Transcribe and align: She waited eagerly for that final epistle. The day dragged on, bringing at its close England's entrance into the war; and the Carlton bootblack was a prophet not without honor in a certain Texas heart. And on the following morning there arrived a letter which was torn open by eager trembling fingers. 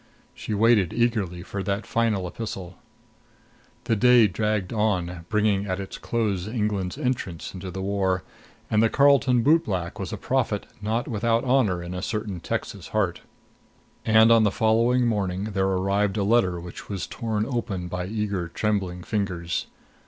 She 0.33 0.55
waited 0.55 0.93
eagerly 0.93 1.43
for 1.43 1.61
that 1.61 1.85
final 1.85 2.27
epistle. 2.27 2.79
The 3.83 3.95
day 3.95 4.25
dragged 4.25 4.73
on, 4.73 5.27
bringing 5.29 5.67
at 5.67 5.79
its 5.79 5.99
close 5.99 6.47
England's 6.47 6.97
entrance 6.97 7.53
into 7.53 7.69
the 7.69 7.83
war; 7.83 8.23
and 8.71 8.81
the 8.81 8.89
Carlton 8.89 9.43
bootblack 9.43 9.99
was 9.99 10.11
a 10.11 10.17
prophet 10.17 10.65
not 10.81 11.07
without 11.07 11.43
honor 11.43 11.83
in 11.83 11.93
a 11.93 12.01
certain 12.01 12.39
Texas 12.39 12.87
heart. 12.87 13.21
And 14.03 14.31
on 14.31 14.41
the 14.41 14.49
following 14.49 15.05
morning 15.05 15.51
there 15.53 15.67
arrived 15.67 16.17
a 16.17 16.23
letter 16.23 16.59
which 16.59 16.89
was 16.89 17.05
torn 17.05 17.45
open 17.45 17.87
by 17.87 18.07
eager 18.07 18.47
trembling 18.47 19.03
fingers. 19.03 19.67